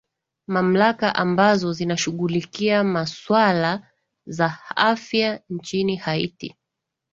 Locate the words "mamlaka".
0.47-1.15